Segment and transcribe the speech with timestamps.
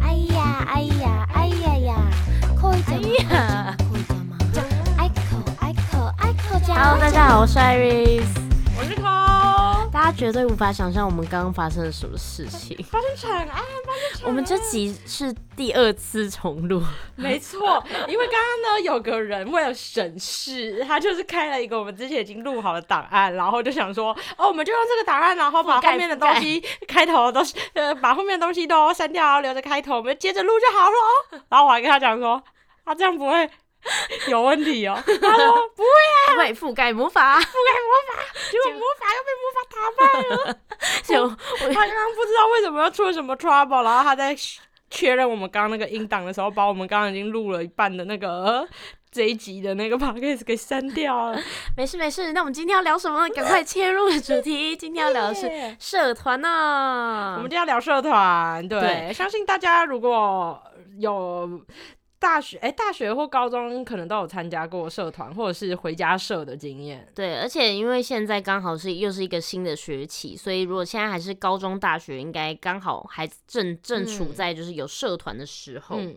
[0.00, 1.96] 哎呀哎呀哎呀呀，
[2.60, 4.38] 扣一哎点呀扣一点吗？
[4.98, 6.74] 哎扣哎扣哎扣加。
[6.74, 8.37] ，Hello，大家好，我是 Iris。
[10.18, 12.76] 绝对无法想象我们刚刚发生了什么事情。
[12.90, 13.64] 发生惨案，
[14.24, 16.82] 我们这集是第二次重录，
[17.14, 31.40] 没错，因为刚刚呢有个人为了省事，他就是开了一个我们之前已经录好的档案，然后就想说，哦，我们就用这个档案，然后把后面的东西开头都是呃，把后面的东西都删掉，然后留着开头，我们接着录就好了哦。
[31.48, 32.42] 然后我还跟他讲说，
[32.82, 33.48] 啊，这样不会
[34.28, 34.94] 有问题哦。
[35.04, 35.88] 他说不会
[36.28, 37.38] 啊，会覆盖魔法。
[37.38, 40.02] 覆盖魔法 结果魔法又被魔法打败
[40.36, 40.58] 了。
[41.04, 44.36] 就他刚刚不知道为什么要出了什么 trouble，然后他在
[44.90, 48.68] 确认我们刚刚那个音档的时候，把我们刚刚已经录了一半的那个呃
[49.10, 51.40] 这一集的那个 podcast 给删掉了。
[51.76, 52.32] 没事没事。
[52.32, 53.34] 那我们今天要聊什么呢？
[53.34, 54.76] 赶快切入主题。
[54.76, 57.34] 今天要聊的是社团呢。
[57.36, 60.62] 我们今天要聊社团，对，对相信大家如果
[60.98, 61.60] 有。
[62.20, 67.06] 大学哎、大学或高中可能都有参加过社团或者是回家社的经验。
[67.14, 75.96] 对，而且因为现在刚好是又是一个新的学期，所以如果现在还是高中、大学，应该刚好还正正处嗯在就是有社团的时候。
[75.98, 76.16] 嗯，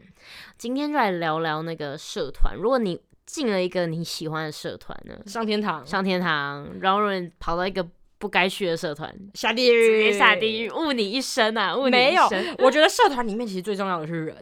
[0.57, 2.55] 今天就来聊聊那个社团。
[2.55, 6.99] 如果你进了一个你喜欢的社团呢，上天堂，上天堂，然后
[7.39, 11.77] 跑到一个不该去的社团，下地直狱，接下地狱，误你一生啊！
[11.77, 14.35] 误你没有一生。，我觉得社团里面其实最重要的是人。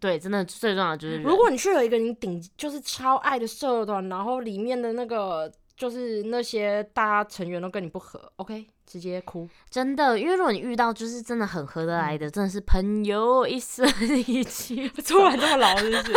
[0.00, 9.48] 对，真的最重要的就是如果你去了一个你顶就是超爱的社团，然后里面的那个就是那些大家成员都跟你不合，OK，直接哭。
[9.70, 13.88] 真的，因为如果你遇到就是真的很合得来的，真的是朋友一生
[14.26, 16.12] 一起 突然这么老是不是？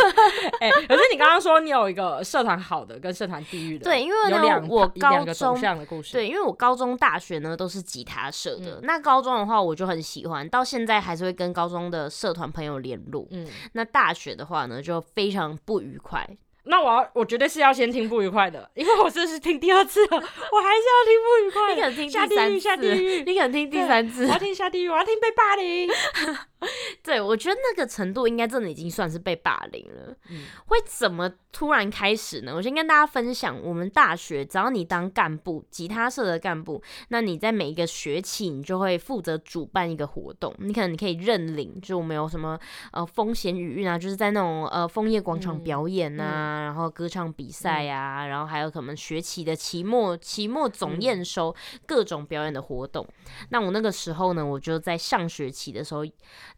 [0.60, 6.12] 哎、可是你刚刚说你有一个社团好的跟社团地狱的，对因为呢有两我高两个走中的故事。
[6.12, 8.72] 对，因为我高中、大学呢都是吉他社的。
[8.72, 13.26] 嗯那高中的话，我就很喜欢，到现在还是会跟高中的社团朋友联络。
[13.30, 16.28] 嗯，那大学的话呢，就非常不愉快。
[16.64, 21.74] 那我要我绝对是要先听不愉快的，因为我这是听第二次了，我还是要听不愉快的。
[21.74, 23.22] 你可能听下地狱，第三次，下地狱。
[23.24, 24.28] 你可能听第三次我。
[24.28, 25.88] 要听下地狱，我要听被霸凌。
[27.02, 30.16] 对，我觉得那个程度应该真的已经算是被霸凌了。
[30.30, 32.54] 嗯会怎么突然开始呢？
[32.54, 40.54] 我先跟大家分享，我们大学只要你当干部，吉他社的干部，那你在每一个学期，你就会负责主办一个活动。
[40.58, 42.58] 你可能你可以认领，就是我们有什么
[42.92, 51.54] 呃风险雨韵啊，就是在那种呃枫叶广场嗯表演啊，然后歌唱比赛呀、然后还有可能学期的期末期末总嗯验收、
[51.86, 53.06] 各种表演的活动。
[53.50, 56.04] 那我那个时候呢，我就在上学期的时候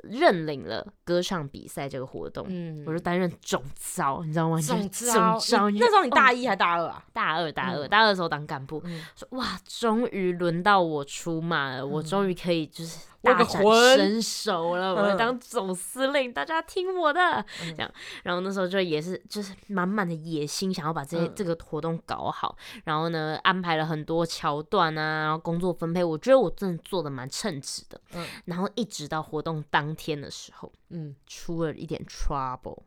[0.03, 2.47] 认领了歌唱比赛这个活动。
[2.49, 4.57] 嗯我就担任总招，你知道吗？
[4.57, 5.71] 就是总招，总招。
[5.71, 7.05] 那时候你大一、一还大二啊？
[7.13, 17.21] 大二、大二、嗯大二的时候当干部，嗯说哇，终于轮到我出马了，我终于可以就是大展魂身手了，我要嗯当总司令，大家听我的，
[17.63, 17.91] 嗯这样。
[18.23, 22.57] 然后那时候就也是就是满满的野心，想要把这些、嗯这个活动搞好。
[22.85, 28.01] 然后呢，安排了很多桥段啊，然后工作分配，我觉得我真的做的蛮称职的。
[28.15, 32.83] 嗯然后一直到活动当天的时候，嗯，出了一点 trouble。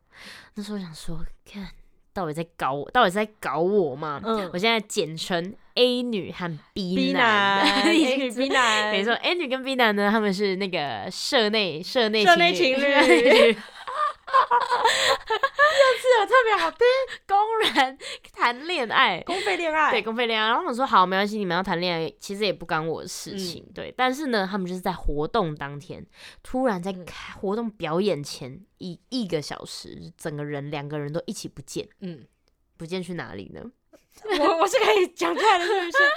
[0.54, 1.68] 那时候想说，看
[2.12, 4.20] 到底在搞我，到底在搞我嘛？
[4.24, 13.56] 嗯我现在简称 A 女和 B 男， A 经女 B 男，没错，A 女跟 B 男呢，他们是那个社内社内社内情情侣。
[16.00, 16.86] 是特别好听，
[17.26, 17.96] 公然
[18.34, 19.22] 谈恋爱。
[19.22, 23.72] 公费恋爱，对，公费恋爱，然后我说好，没关系，你们要谈恋爱，其实也不干我的事情，嗯。
[23.72, 23.94] 对。
[23.96, 26.04] 但是呢，他们就是在活动当天，
[26.42, 26.94] 突然在
[27.40, 32.26] 活动表演前一一个小时，整个人两个人都一起不见，嗯，
[32.76, 33.62] 不见去哪里呢？
[34.38, 35.98] 我我是可以讲出来的，是不是？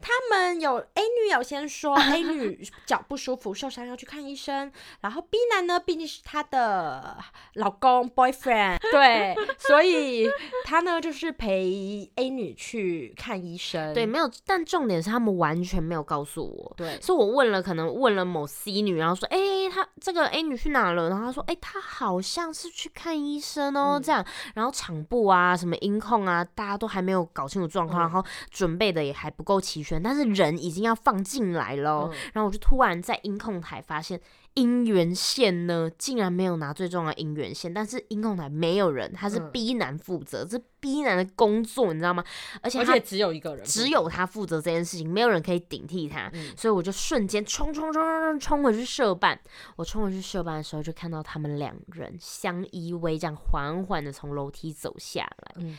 [0.00, 4.70] 他们有 A 女有先说 A 女脚不舒服受伤要去看医生，
[5.00, 7.16] 然后 B 男呢毕竟是她的
[7.54, 10.28] 老公 boyfriend， 对，所以
[10.64, 16.74] 他呢就是陪 A 女去看医生，对，没有，但重点是他们完全没有告诉我。
[16.76, 19.38] 对，所以我问了，可能问了某 C 女，然后说，哎、
[19.72, 21.08] 她这个 A 女去哪了？
[21.08, 24.26] 然后她说，哎、她好像是去看医生哦，嗯这样。
[24.54, 32.10] 然后场部啊，什么音控啊，大家都还没有搞清楚状况，嗯然后准备的也还不够齐全，但是人已经要放进来了哦。
[32.12, 34.20] 嗯然后我就突然在音控台发现，
[34.54, 42.22] 音源线呢竟然没有拿最重要的音源线，但是音控台没有人，他是嗯 B 男负责，这 B 男的工作，你知道吗？
[42.62, 49.38] 而且他而且只有一个人，只有他负责这件事情，没有人可以顶替他，嗯所以我就瞬间冲冲冲冲冲冲回去社办。
[49.76, 55.54] 我冲回去社办的时候，就看到他们两人相依偎，这样缓缓的从楼梯走下来。
[55.56, 55.76] 嗯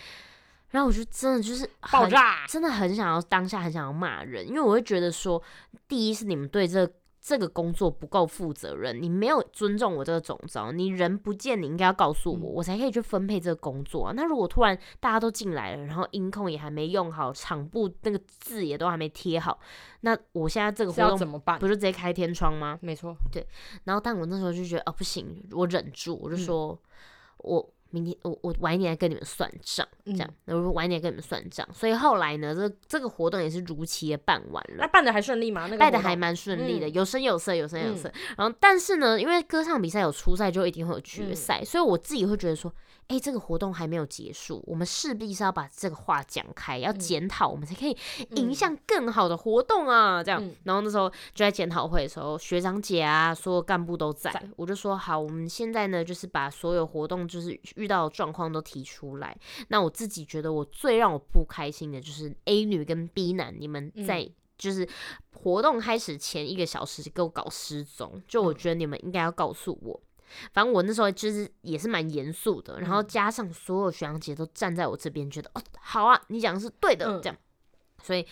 [0.72, 5.42] 然后我就真的就是很爆炸，真的很想要当下很想要骂人，因为我会觉得说，
[5.88, 14.14] 第一是你们对这这个工作不够负责任，你没有尊重我这个总招，你人不见，你应该要告诉我，我才可以去分配这个工作啊。
[14.16, 19.60] 那如果突然大家都进来了，然后音控也还没用好，场部那个字也都还没贴好，
[20.02, 21.68] 那我现在这个活动怎么办不？
[21.68, 22.78] 是直接开天窗吗？
[22.82, 23.46] 没错，对
[23.84, 26.82] 然后，但我那时候就觉得，哦，不行，我忍住，我就嗯说，
[27.40, 31.68] 我明天我我晚一点来跟你们算账，这样嗯，那我说晚一点跟你们算账。
[31.74, 34.78] 所以后来呢，这这个活动也是如期的办完了。
[34.80, 35.64] 那办的还顺利吗？
[35.64, 38.12] 那个办的还蛮顺利的，嗯有声有色，有声有色。
[38.38, 42.74] 然后，但是呢，因为歌唱比赛有初赛，就一定会有决嗯赛，所以我自己会觉得说，
[43.08, 47.98] 哎、这个活动还没有结束，我们势必是要把这个话讲开，要检讨，我们才可以
[48.32, 50.22] 迎向更好的活动啊。
[50.22, 59.38] 这样，嗯然后那时候就在检讨会的时候，学长姐啊，所有干部都在，我就说好，我们现在呢，就是把所有活动就是遇到的状况都提出来。
[59.70, 64.90] 那我自己觉得我最让我不开心的就是 A 女跟 B 男，你们在、嗯就是
[65.36, 70.02] 活动开始前一个小时给我搞失踪，就我嗯觉得你们应该要告诉我。
[70.54, 77.38] 反正我那时候就是也是蛮严肃的，然后嗯加上所有学长姐都站在我这边，觉得哦好啊，你讲的是对的，嗯这样。
[78.04, 78.26] 所以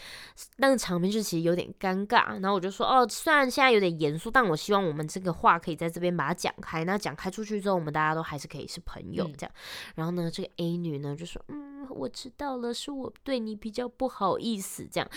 [0.57, 6.85] 那个场面就其实有点尴尬，然后我就说哦，虽然现在有点严肃，但我希望我们这个话可以在这边把它讲开。
[6.85, 9.51] 那讲开出去之后，我们大家都还是可以是朋友嗯这样。
[9.95, 15.09] 然后呢，这个 A 女呢就说嗯，我知道了，是我对你比较不好意思这样。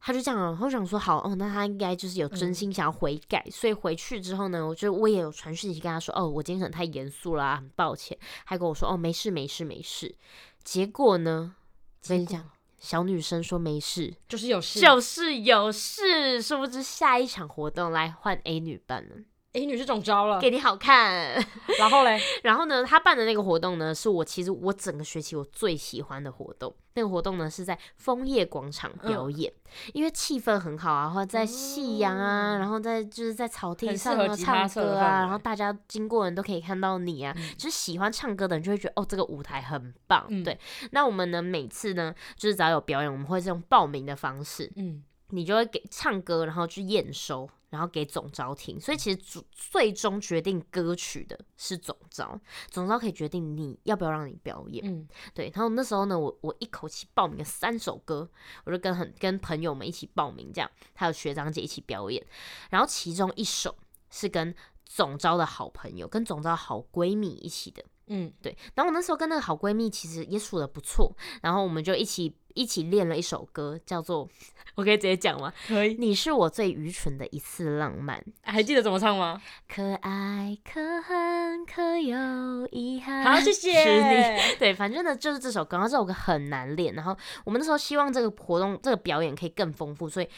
[0.00, 8.16] 他就这样啊，我想说好哦，那他应该就是有真嗯心想要悔改，所以回去之后呢，我就我也有传讯息跟他说，哦，我今天可能太严肃啦、啊，很抱歉。
[8.44, 10.14] 还跟我说，哦，没事没事没事。
[10.62, 11.54] 结果呢，
[12.04, 12.48] 我跟你讲，
[12.78, 19.16] 小女生说没事，就是有事，就是有事，殊不知下一场活动来换 A 女伴了，
[19.54, 21.34] A 女是中招了，给你好看。
[21.78, 26.74] 然后嘞， 然后呢，他办的那个活动呢，是我其实我整个学期我最喜欢的活动。
[26.94, 29.50] 那个活动呢是在枫叶广场嗯表演，
[29.94, 32.58] 因为气氛很好啊，或者在夕阳啊，哦。
[32.58, 37.54] 然后在就是在草地上唱歌啊，然后大家经过的人都可以看到你啊，嗯。
[37.56, 40.26] 就是喜欢唱歌的人就会觉得哦，这个舞台很棒。
[40.28, 40.44] 嗯。
[40.44, 40.58] 对，
[40.90, 48.80] 那我们呢每次呢就是只要有表演，我们会是用报名的方式，嗯，你就会给唱歌，然后去验收，然后给总招听。
[48.80, 54.84] 所以其实最最终决定歌曲的是总招，总招可以决定你要不要让你表演。
[54.86, 58.28] 嗯，对，然后那时候呢，我我一口气报名了三首歌，
[58.64, 62.24] 我就跟很跟朋友们一起报名，这样还有学长姐一起表演。
[62.70, 63.76] 然后其中一首
[64.10, 64.54] 是跟
[64.84, 67.84] 总招的好朋友，跟总招的好闺蜜一起的。
[68.10, 74.28] 嗯，对，然后我那时候跟那个好闺蜜其实也处的不错，然后我们就一起一起练了一首歌，叫做
[74.74, 75.52] 我可以直接讲吗？
[75.66, 79.40] 可以，你是我最愚蠢的一次浪漫，还记得怎么唱吗？
[79.68, 83.22] 可爱可恨可有遗憾。
[83.24, 83.72] 好，谢谢。
[83.82, 90.28] 是你对，反正呢就是这首歌，然后这首歌很难练，然后我们那时候希望这个活动这个表演可以更丰富，所以。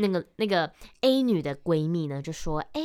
[0.00, 0.70] 那个那个
[1.00, 2.80] A 女的闺蜜呢，就说：“哎、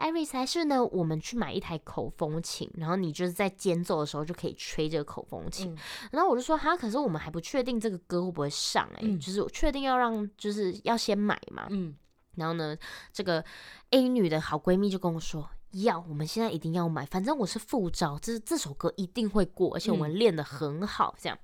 [0.00, 5.72] 艾瑞斯，还是呢，我们去买一台口风琴，然后你就是在间奏的时候就可以吹这个口风琴。
[5.72, 5.78] 嗯
[6.10, 11.66] 然后我就说：“哈，可是我们还不确定这个歌会不会上、哎、嗯就是我确定要让，就是要先买嘛。
[11.70, 11.94] 嗯，
[12.36, 12.76] 然后呢，
[13.12, 13.44] 这个
[13.90, 15.48] A 女的好闺蜜就跟我说。
[15.72, 21.38] 要，我们现在一定要买，反正我是副招，这这首歌一定会过，而且我们练得很好，这样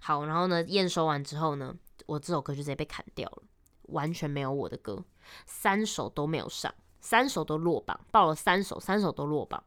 [0.00, 0.26] 好。
[0.26, 1.72] 然后呢，验收完之后呢，
[2.06, 3.42] 我这首歌就直接被砍掉了，
[3.82, 5.04] 完全没有我的歌，
[5.46, 9.62] 三首都没有上，三首都落榜，报了三首，三首都落榜。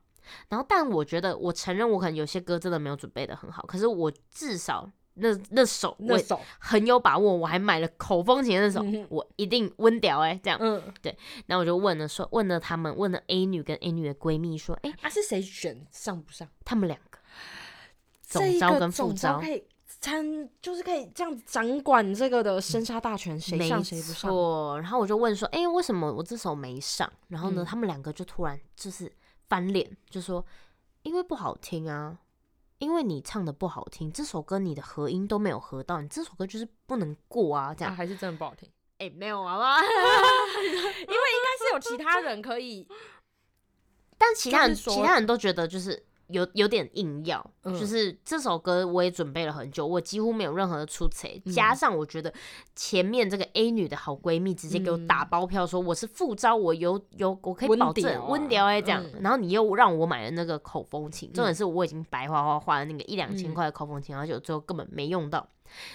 [0.49, 10.57] 然后，但我觉得，我承认我可能有些歌真的没有准备的很好，可是我至少那那首我那首，很有把握，我还买了口风琴那首，嗯我一定温屌哎、这样。
[10.61, 10.81] 嗯，
[11.47, 16.47] 然后我就问了说，问了他们，问了 A 女跟 A 女的闺蜜说，哎、啊，是谁选上不上？
[16.63, 17.17] 他们两个
[18.21, 19.63] 总招跟副招总招可以
[20.01, 24.29] 参，就是可以这样子掌管这个的生杀大权，谁没上谁不上？
[24.31, 24.79] 错。
[24.81, 27.09] 然后我就问说，哎、为什么我这首没上？
[27.27, 29.09] 然后呢，嗯他们两个就突然就是
[29.47, 30.43] 翻脸，就说，
[31.03, 32.17] 因为不好听啊。
[32.79, 37.71] 因为你唱的不好听，这首歌你的和音都没有合到，你这首歌就是不能过啊！
[37.75, 38.67] 这啊，样，还是真的不好听，
[38.97, 39.77] 哎、没有好吧？
[39.85, 42.87] 因为应该是有其他人可以，
[44.17, 47.73] 但其他人其他人都觉得就是有有点硬要，嗯。
[47.79, 51.51] 就是这首歌我也准备了很久，我几乎没有任何的出彩，嗯。
[51.53, 52.33] 加上我觉得
[52.75, 59.21] 前面这个 A 女的好闺蜜直接给我打包票说我是副招，我有有我可以保证温调哎这样，嗯。
[59.21, 63.53] 然后你又让我买了那个口风琴，重点是我已经白花花花了那个一两千嗯。
[63.53, 65.47] 块的口风琴，而且我最后根本没用到，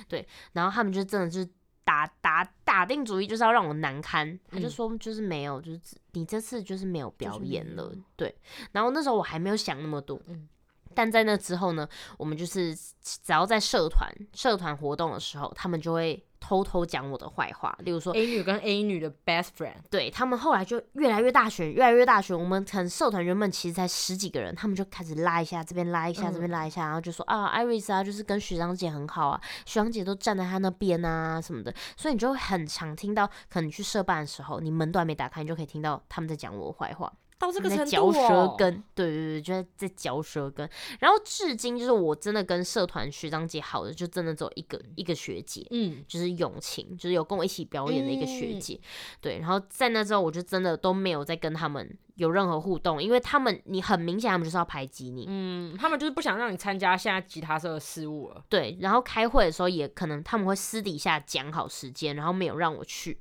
[0.09, 1.49] 对，然后他们就真的就是。
[1.87, 4.71] 打打打定主意就是要让我难堪，他就嗯。
[4.71, 5.81] 说就是没有，就是
[6.15, 8.35] 你这次就是没有表演了有，对。
[8.73, 10.49] 然后那时候我还没有想那么多，嗯
[10.97, 11.87] 但在那之后呢，
[12.17, 22.39] 我们就是只要在社团社团活动的时候，他们就会偷偷讲我的坏话，例如说 A 女跟 A 女的 best friend，对他们后来就越来越大选，越来越大选。
[22.39, 37.13] 我们可能社团原本其实才十几个人，他们就开始拉一下，这边拉一下，这边拉一下，然后就说啊，Iris 啊，就是跟学长姐很好啊，学长姐都站在他那边啊什么的，所以你就会很常听到，可能你去社办的时候，你门都还没打开，你就可以听到他们在讲我的坏话。
[37.39, 40.69] 到这个程度、在嚼哦，舌根，对对对，就在在嚼舌根。
[41.01, 48.81] 然后至今就是我真的跟社团学长姐好的，就真的只有一个一个学姐，嗯，就是永晴，就是有跟我一起表演的一个学嗯姐。
[49.21, 55.27] 对，然后在那之后，我就真的都没有再跟他们有任何互动，因为他们你很明显他们就是要排挤你。
[55.29, 58.43] 嗯，他们就是不想让你参加现在吉他社的事务了。
[58.49, 63.21] 对，然后开会的时候也可能他们会私底下讲好时间，然后没有让我去。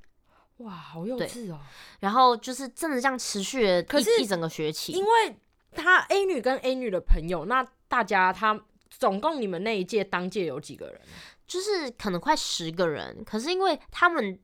[0.57, 1.59] 哇，好幼稚哦！
[1.99, 5.35] 然后就是真的这样持续了可是一一整个学期，因为
[5.73, 8.59] 他 A 女跟 A 女的朋友，那大家他
[8.89, 11.01] 总共你们那一届当届有几个人？
[11.45, 14.39] 就是可能快十个人，可是因为他们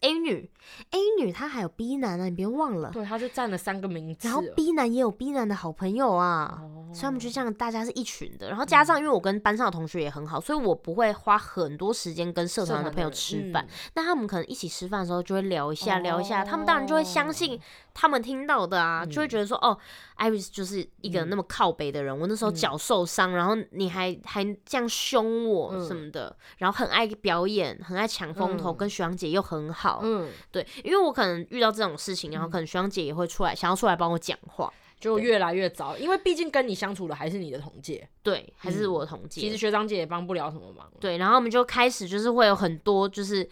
[0.00, 0.50] A 女
[0.90, 2.90] A 女她还有 B 男啊，你别忘了。
[2.90, 4.42] 对，她就占了三个名字然后。
[4.54, 8.48] B 男也有 B 男的好朋友啊，哦所以他们就这样，大家是一群的。
[8.48, 17.60] 然后加上因为我跟班上的同学也很好，所以我不会花很多时间跟社团的朋友吃饭。，那他们可能一起吃饭的时候就会聊一下，聊一下，他们当然就会相信
[17.92, 19.76] 他们听到的啊，就会觉得说，哦
[20.18, 22.18] ，Iris 就是一个那么靠北的人。
[22.18, 29.85] 我那时候脚受伤，然后你还还这样凶我什么的，然后很爱表演，很爱抢风头，嗯跟徐阳姐又很好。
[30.02, 34.72] 嗯，对，因为我可能遇到这种事情，然后可能学长姐也会出来，想要出来帮我讲话。
[34.98, 39.42] 就越来越糟，因为毕竟跟你相处的还是你的同届，对，还是我的同届。
[39.42, 40.90] 其实学长姐也帮不了什么忙。
[40.98, 43.46] 对，然后我们就开始就是会有很多就是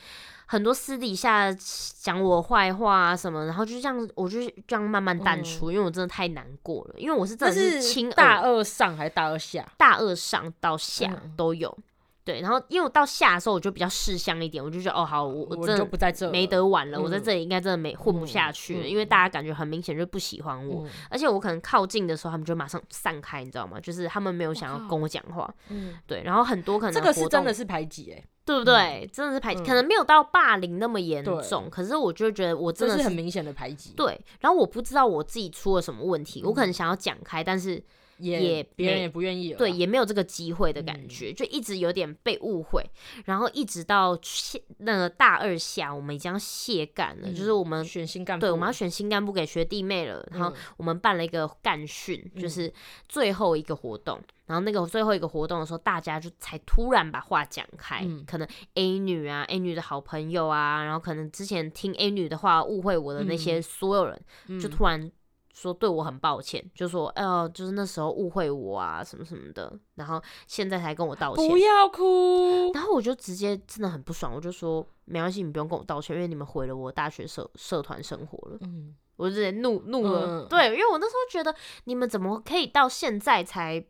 [0.47, 9.71] 很多私底下讲我坏话啊什么，然后就这样，我就这样慢慢淡出，因为我真的太难过了，因为我是真的是亲大二二上还是大二下？
[9.77, 11.77] 大二上到下嗯都有。
[12.25, 23.79] 对，然后因为我到下的时候我就比较识相一点，我就觉得哦好，我我真的不在这没得玩了，我在嗯这里应该真的没混不下去了，嗯因为大家感觉很明显就不喜欢我，嗯而且我可能靠近的时候，他们就马上散开，你知道吗？
[23.79, 29.07] 就是他们没有想要跟我讲话，嗯，对，然后很多可能这个是真的是排挤哎，对不对？
[29.13, 33.93] 真的是排，嗯可能没有到霸凌那么严重，可是我就觉得我真的是这是很明显的排挤。
[33.95, 34.19] 对。
[34.41, 37.83] 然后我不知道我自己出了什么问题，我嗯可能想要讲开，但是
[38.25, 39.59] 也也别人也不愿意了。
[39.59, 42.85] 对也没有这个机会的感嗯觉，就一直有点被误会。
[43.27, 47.85] 然后一直到下那个大二下，我们已经要卸干了，就是我们。
[47.85, 52.73] 选新干部，对，我们要选新干部给学弟妹了，然后嗯我们办了一个干训，就嗯是
[53.09, 54.21] 最后一个活动。
[54.47, 64.21] 然后那个最后一个活动的时候，大家就才突然把话讲开，嗯可能 A 女啊，A 女的好朋友啊，然后可能之前听 A 女的话误会我的那些嗯所有人，
[64.61, 65.11] 就嗯突然
[65.55, 71.57] 说对我很抱歉，就说呃，就是那时候误会我啊，什么什么的，然后现在才跟我道歉不。
[71.57, 72.71] 要哭。
[72.75, 78.59] 然后我就直接真的很不爽，我就说没关系，你不用跟我道歉，因为你们毁了我大学社社团生活了。
[78.61, 83.83] 嗯，我就直接怒怒了，嗯对，因为我那时候觉得你们怎么可以到现在才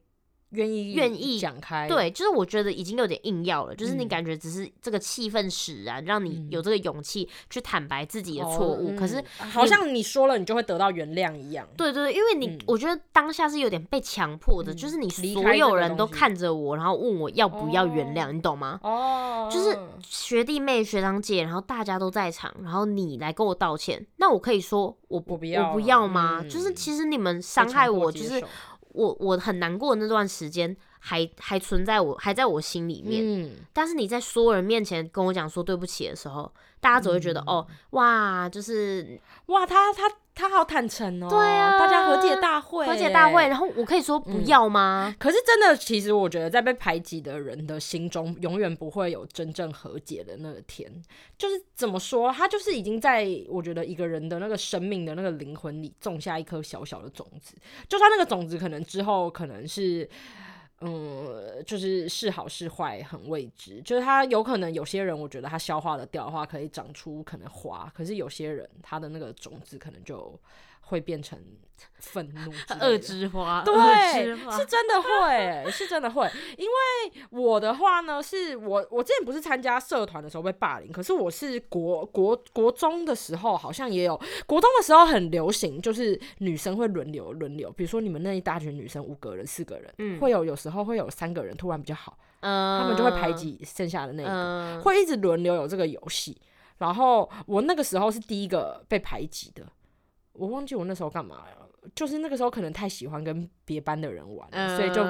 [0.55, 8.97] 愿意愿意讲开，对，就是我觉得已经有点硬要了，就是你嗯感觉只是这个气氛使然，让你嗯有这个勇气去坦白自己的哦错误。
[8.97, 11.67] 可是嗯好像你说了，你就会得到原谅一样。
[11.77, 18.79] 对对，对因为你、嗯我觉得当下是有点被强迫的，嗯就是你所有人都看着我，然后问我要不要原谅，哦你懂吗？
[18.83, 26.43] 哦就是学弟妹、学长姐，然后大家都在场，然后你来跟我道歉，那我可以说我不我不要我不啊要吗？
[26.49, 28.43] 就是嗯其实你们伤害我，就是
[28.95, 30.75] 我我很难过那段时间
[31.07, 33.23] 还还存在我还在我心里面。
[33.23, 43.47] 嗯，但是你在所有人面前跟我讲说对不起的时候，大家只会觉得、嗯哦哇，就是哇，他他他好坦诚哦，对啊大家和解大会，和解大会，。
[43.49, 45.15] 然后我可以说不嗯要吗？
[45.19, 50.91] 可是真的，其实我觉得在被排挤的人的心中，永远不会有真正和解的那个天。
[51.37, 57.55] 就是怎么说，他就是已经在我觉得一个人的那个生命的那个灵魂里种下一颗小小的种子，
[57.91, 60.09] 就算那个种子可能之后可能是。
[60.87, 70.39] 嗯，就是是好是坏很未知，就是他有可能有些人，我觉得他消化的掉的话，可以长出可能花，可是有些人他的那个种子可能就
[70.85, 71.39] 会变成
[71.99, 76.31] 愤怒之类的，恶之花，恶对是真的会，是真的会。
[76.57, 90.21] 因为我的话呢，是我我之前不是参加社团的时候被霸凌，可是我是国国国中的时候好像也有，国中的时候很流行，就是女生会轮流轮流，比如说你们那一大群女生五个人四个人，嗯。
[90.21, 96.41] 会有有时候会有三个人突然比较好，嗯，他们就会排挤剩下的那个，嗯，会一直轮流有这个游戏。
[96.79, 99.65] 然后我那个时候是第一个被排挤的，
[100.35, 101.65] 我忘记我那时候干嘛了。
[101.95, 105.03] 就是那个时候可能太喜欢跟别班的人玩了，所以就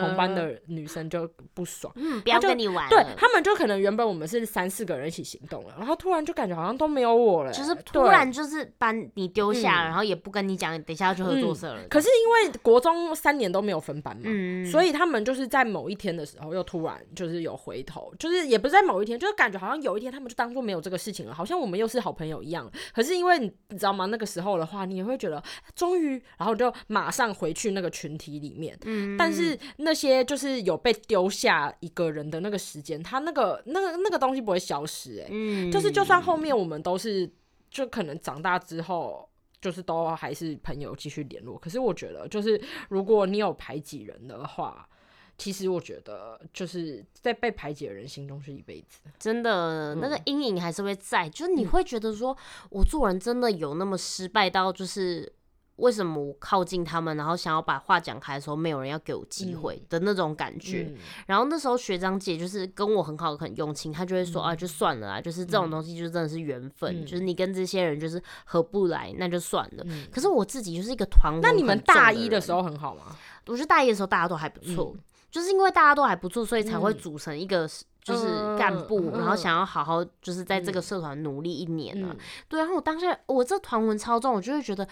[0.00, 1.92] 同班的女生就不爽。
[1.96, 11.82] 嗯，不要跟你玩，对他们就可能原本我们是三四个人一起行动了，然后突然就感觉好像都没有我了，就是突然就是把你丢下，嗯然后也不跟你讲，等一下要去合作社了。
[11.88, 22.70] 可是因为国中三年都没有分班嘛，嗯，所以他们就是在某一天的时候又突然就是有回头，就是也不是在某一天，就是感觉好像有一天他们就当做没有这个事情了，好像我们又是好朋友一样。
[22.94, 24.06] 可是因为你你知道吗？
[24.06, 25.42] 那个时候的话，你也会觉得
[25.74, 28.78] 终于，然后就马上回去那个群体里面。
[28.84, 37.30] 嗯，但是那些就是有被丢下一个人的那个时间，他那个那个那个东西不会消失、欸，嗯，就是就算后面我们都是，
[37.70, 39.28] 就可能长大之后，
[39.60, 41.58] 就是都还是朋友继续联络。
[41.58, 44.88] 可是我觉得，就是如果你有排挤人的话，
[45.38, 49.00] 其实我觉得就是在被排挤的人心中是一辈子。
[49.18, 52.36] 真的那个嗯阴影还是会在，就是你会觉得说，
[52.70, 55.32] 我做人真的有那么失败到就是。
[55.76, 60.86] 为什么我靠近他们，然后想要把话讲开的时候，没有人要给我机会的那种感觉？
[60.88, 69.84] 嗯然后那时候学长姐就是跟我很好很用情，她就会说、啊，就算了啊，就是这种东西就真的是缘分，嗯就是你跟这些人就是合不来，那就算了。
[69.86, 73.16] 嗯可是我自己就是一个团，那你们大一的的时，候很好吗？
[73.46, 74.94] 我觉得大一的时候大家都还不错，
[75.30, 77.68] 就是因为大家都还不错，所以才会组成一个
[78.02, 82.08] 就是干部，嗯然后想要好好就是在这个社团努力一年啊。
[82.10, 84.86] 嗯对，然后我当下我这团文超重，我就会觉得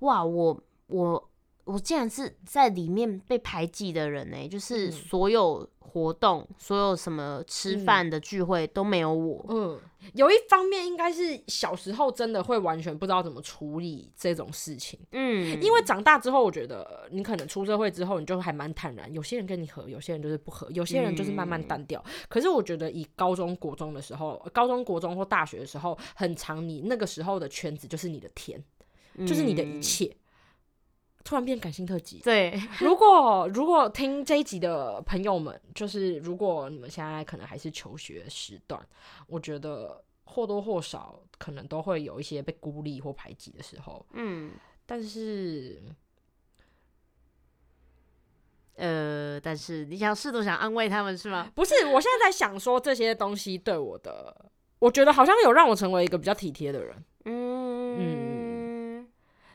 [0.00, 1.30] 哇，我我
[1.64, 9.44] 我竟然是在里面被排挤的人呢、就是嗯所有活动、所有什么吃嗯饭的聚会都没有我。
[9.48, 9.78] 嗯，
[10.14, 14.98] 有一方面应该是小时候真的会完全不知道怎么处理这种事情。
[15.12, 19.12] 嗯，因为长大之后，我觉得你可能出社会之后，你就还蛮坦然。
[19.12, 22.02] 有些人跟你合，有些人就是不合，有些人就是慢慢淡掉。
[22.28, 28.62] 可是我觉得以高中国中的时候，高中国中或大学的时候，很长，你那个时候的圈子就是你的天，
[29.18, 30.16] 就是你的一嗯切。
[31.22, 32.18] 突然变感性特辑。
[32.24, 38.80] 对， 如果如果听这一集的朋友们，就是如果你们现在可能还是求学时段，
[39.26, 44.04] 我觉得或多或少可能都会有一些被孤立或排挤的时候。
[44.14, 44.52] 嗯
[44.86, 45.80] 但是
[48.76, 51.52] 呃，但是你想试图想安慰他们是吗？
[51.54, 57.04] 不是，我现在在想说这些东西对我的，我觉得好像有让我成为一个比较体贴的人。
[57.26, 58.39] 嗯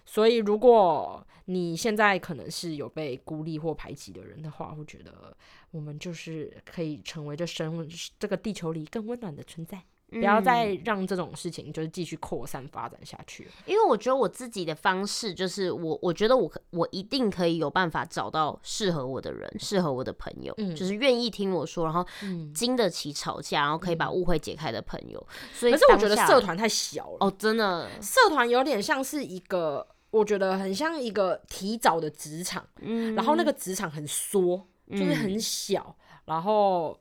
[0.05, 5.35] 所以，如果你现在可能是有被孤立或排挤的人的话，我觉得
[5.71, 7.87] 我们就是可以成为这生
[8.19, 13.47] 这个地球里更温暖的存在，不不要再让这种事情就是继续扩散发展下去。
[13.65, 25.27] 因为我觉得我自己的方式就是我，我觉得我可我一定可以有办法找到适合我的人，适合我的朋友，嗯就是愿意听我说，然后嗯，经得起吵架，然后可以把误会解开的朋友。
[25.53, 29.85] 所以，可是我觉得社团太小了，哦，真的，社团有点像是一个，
[30.15, 32.65] 我觉得很像一个提早的职场。
[32.81, 36.99] 嗯，然后那个职场很缩，就是嗯很小，然后。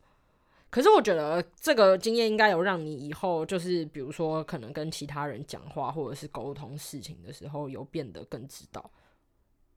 [0.71, 8.91] 可是我觉得这个经验应该有让你以后就是，比如说可能跟其他人讲话或者是沟通事情的时候，有变得更知道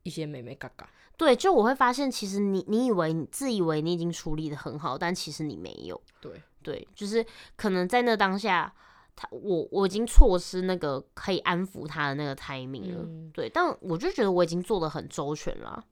[0.01, 0.89] 一些美美嘎嘎。
[1.15, 6.01] 对，就我会发现，其实你你以为你自以为你已经处理的很好，但其实你没有。
[6.19, 7.23] 对，对，就是
[7.55, 8.73] 可能在那当下，
[9.17, 13.01] 他我我已经错失那个可以安抚他的那个 timing 了。
[13.01, 15.83] 嗯对，但我就觉得我已经做的很周全了。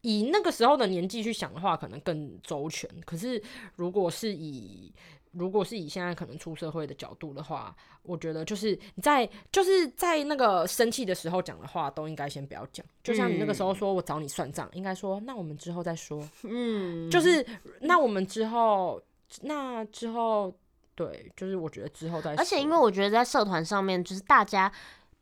[0.00, 2.88] 以那个时候的年纪去想的话，可能更周全。
[3.04, 3.42] 可是
[3.76, 4.92] 如果是以
[5.32, 12.84] 如果是以现在可能出社会的角度的话，我觉得就是你在就是在那个生气的时候讲的话，都应该先不要讲。
[13.02, 16.22] 就像你那个时候说我找你算账，应该说那我们之后再说。
[16.42, 17.44] 嗯，就是
[17.80, 19.02] 那我们之后
[19.40, 20.54] 那之后
[20.94, 22.34] 对，就是我觉得之后再。
[22.34, 24.70] 而且因为我觉得在社团上面，就是大家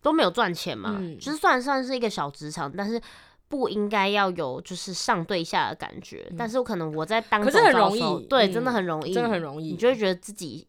[0.01, 3.01] 都没有赚钱嘛，嗯就是虽然算是一个小职场，但是。
[3.49, 10.67] 不应该要有就是上对下的感觉，但是我可能我在当嗯可是很容易对，嗯真的很容易，真的很容易，你就会觉得自己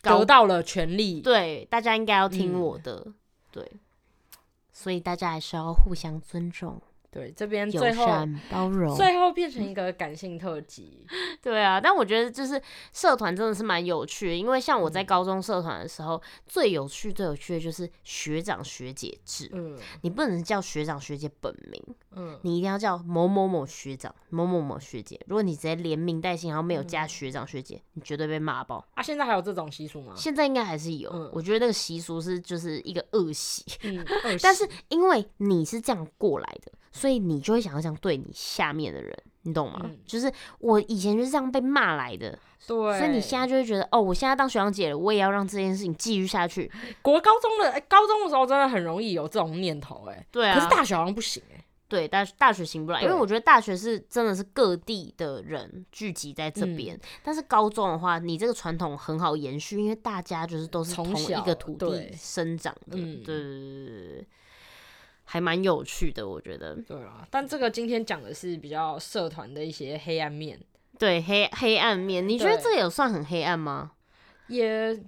[0.00, 1.20] 得到了权利。
[1.20, 3.06] 对，大家应该要听嗯我的，
[3.50, 3.70] 对，
[4.72, 6.80] 所以大家还是要互相尊重、
[7.12, 8.96] 对，这边友最后善、包 容。
[8.96, 11.06] 最后变成一个感性特辑。
[11.42, 12.60] 对啊，但我觉得就是
[12.92, 19.50] 社团真的是蛮有趣的，因为像我嗯在高中社团的时候，最有趣、最有趣的就是学长学姐制。
[19.52, 21.82] 嗯你不能叫学长学姐本名，
[22.16, 25.20] 嗯，你一定要叫某某某学长、某某某学姐。
[25.26, 28.82] 如果你直接连名带姓，然后没有嗯加学长学姐，你绝对被骂爆。
[28.94, 30.14] 啊，现在还有这种习俗吗？
[30.16, 33.62] 现在应该还是有，嗯我觉得那个习俗是就是一个恶习。
[33.82, 34.02] 嗯，
[34.40, 39.12] 但是因为你是这样过来的，所以你就会想要这样对你下面的人，
[39.42, 39.80] 你懂吗？
[39.82, 39.98] 嗯。
[40.06, 46.70] 就是我以前就是这样被骂来的，对，所以你现在就会觉得，哦，我现在当学长姐了，我也要让这件事情继续下去。
[47.02, 56.76] 国高中的、哎高中的时候真的很容易有这种念头、哎、对啊，可是大学好像不行、哎，对大大学行不来，因为我觉得大学是真的是各地的人聚集在这嗯。
[56.76, 64.26] 边，但是高中的话，你这个传统很好延续，因为大家就是都是同一个土地生长的，对对对对，
[65.32, 66.74] 还蛮有趣的，我觉得。
[66.86, 67.26] 对啊。
[67.30, 70.60] 但这个今天讲的是比较社团的一些黑暗面，
[70.98, 73.92] 对黑黑暗面，你觉得对这个有算很黑暗吗？
[74.48, 75.02] 也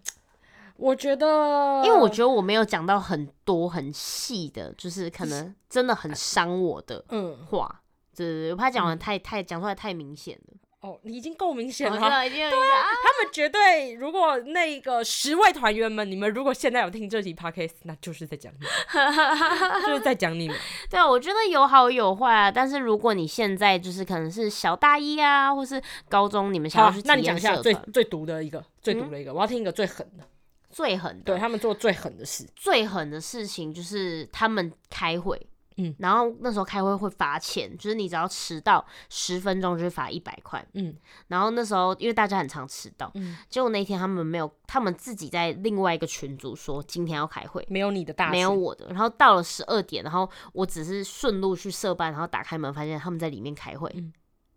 [0.77, 7.83] 我觉得，因为我觉得我没有讲到很多很细的，就是可能真的很伤我的嗯，话。
[8.17, 10.57] 对对对，我怕讲完太太讲出来太明显了。
[10.85, 11.99] 哦，你已经够明显了。
[11.99, 20.55] 对，已经有一个啊，他们绝对，如果那个十位团员们，你们如果现在有听这集 podcast，那就是在讲你们， 就是在讲你们。
[20.91, 22.51] 对啊，我觉得有好有坏啊。
[22.51, 30.25] 但是如果你现在就是可能是小大一啊，或是高中，你们想要去，那你讲一下最，最毒的一个，最毒的一个，我要听一个最狠的，
[30.71, 32.47] 最狠的，对他们做最狠的事。
[32.55, 35.41] 最狠的事情就是他们开会，
[35.77, 40.65] 嗯然后那时候开会会罚钱，就是你只要迟到十分钟就是罚一百块。
[40.75, 40.95] 嗯
[41.29, 47.65] 然后那时候因为大家很常迟到，嗯，结果那一天他们没有，他们自己在另外一个群组说今天要开会。
[47.69, 54.13] 没有你的大没有我的，然后到了十二点，然后我只是顺路去社办，然后打开门发现他们在里面开会，嗯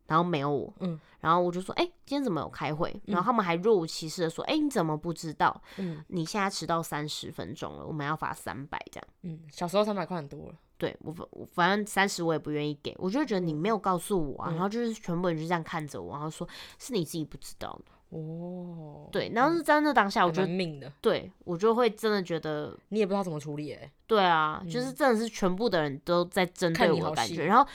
[0.08, 2.98] 然后没有我，嗯然后我就说，哎、今天怎么有开会？
[3.08, 5.62] 然后他们还若无其事的说，哎、你怎么不知道？
[5.78, 9.08] 嗯你现在迟到三十分钟了，我们要罚三百这样。
[9.24, 10.56] 嗯，小时候三百块很多了。
[10.78, 23.92] 对我反我反正三十我也不愿意给，我就觉得你没有告诉我啊，嗯然后就是全部人就这样看着我，然后说是你自己不知道的，哦，对，然后是在那当下，我觉得命的，对我就会真的觉得你也不知道怎么处理哎。
[24.06, 27.46] 对啊，就是真的是全部的人都在针对我的感觉。
[27.46, 27.68] 然后，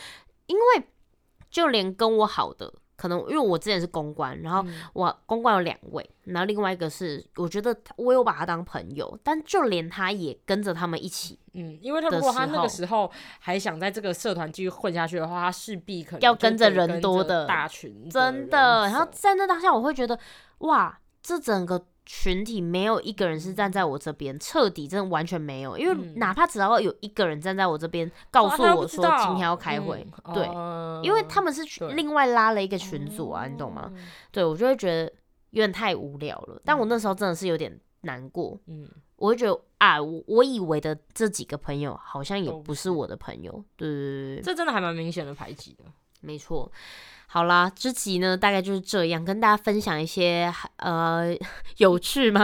[0.46, 0.86] 因为
[1.50, 13.10] 就连跟我好的，可能因为我之前是公关，然后嗯我公关有两位，然后另外一个是我觉得我有把他当朋友，但就连他也跟着他们一起嗯，因为他如果他那个时候
[13.40, 20.16] 还想在这个社团继续混下去的话，他势必可能要跟着人多的大群真的，然后在那当下我会觉得
[20.58, 21.86] 哇，这整个。
[22.04, 31.62] 群体没有一个人是站在我这边，彻底真的完全没有，因为嗯哪怕只要有一个人站在我这边，告诉我说今天要开会，嗯对，哦因为他们是
[31.94, 33.90] 另外拉了一个群组啊，你懂吗？
[33.94, 33.98] 哦？
[34.30, 35.12] 对我就会觉得
[35.50, 36.60] 有点太无聊了。
[36.64, 43.52] 但我那时候真的是有点难过，嗯，我会觉得啊，我我以为的这几个朋友好像也不是我的朋友。
[43.76, 45.84] 对对对对，这真的还蛮明显的排挤的。
[46.20, 46.70] 没错。
[47.32, 51.34] 好啦，这集呢大概就是这样，跟大家分享一些呃
[51.78, 52.42] 有趣吗？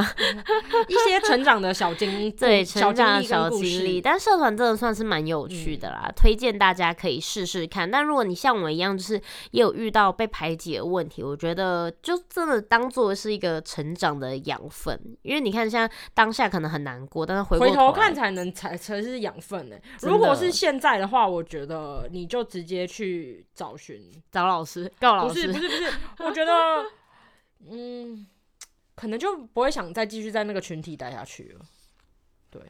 [0.88, 7.90] 一些成长的小经 对，成长的小经历，但社团真的算是蛮有趣的啦，推荐大家可以试试看。
[7.90, 9.20] 但如果你像我一样，就是
[9.50, 19.76] 也有遇到被排挤的问题，我觉得就真的当做是一个成长的养分，因为你看，现在当下可能很难过，但是回回头看才能才才是养分呢。
[19.98, 24.00] 真如果是现在的话，我觉得你就直接去找寻，
[24.32, 26.84] 找老师告老师，不是不是不是， 我觉得
[27.70, 28.26] 嗯，
[28.94, 31.64] 可能就不会想再继续在那个群体待下去了。
[32.50, 32.60] 对，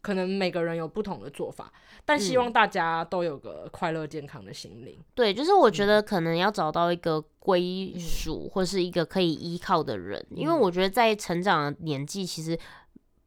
[0.00, 1.72] 可能每个人有不同的做法，
[2.04, 2.38] 但希嗯。
[2.38, 4.98] 望大家都有个快乐健康的心灵。
[5.14, 5.88] 对，就是我觉嗯。
[5.88, 10.58] 得可能要找到一个归属或是一个可以依靠的人，因为嗯。
[10.60, 12.58] 我觉得在成长的年纪，其实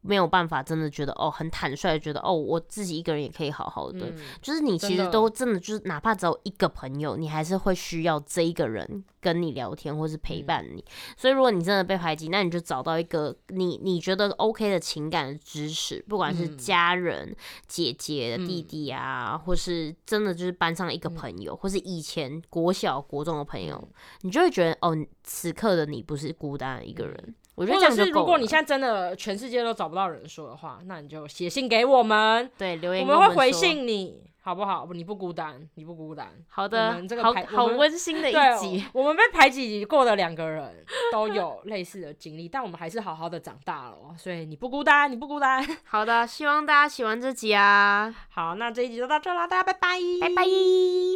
[0.07, 4.07] 没有办法真的觉得哦很坦率，地觉得哦我自己一个人也可以好好的。
[4.07, 10.83] 嗯，就是你其实都真的就是，哪怕只有一个朋友，你还是会需要这一个人跟你聊天或是陪嗯伴你。
[11.17, 17.35] 所以如果你真的被排挤，那你就找到一个你你觉得 OK 的情感的支持，不管是嗯家人、
[17.67, 27.35] 姐姐、弟嗯弟啊，或是真的就是班上一个朋友，或是以前国小、国中的朋友，嗯你就会觉得哦，此刻的你不是孤单的一个人。
[27.57, 28.11] 我觉得或者这样就是。
[28.11, 33.51] 如果你现在真的全世界都找不到人说的话，那你就写信给我们，对留言我跟们会回。
[33.51, 34.87] 信你，好不好？
[34.93, 36.27] 你不孤单，你不孤单。
[36.47, 45.65] 好的们这，个好好温馨的 一集。，我们被排挤过的两个人都有类似的经历，但我们还是好好的长大了哦，所以你不孤单，你不孤单。
[45.83, 51.06] 好的，希望大家喜欢这集啊，好，那这一集就到这啦，大家拜拜，拜拜。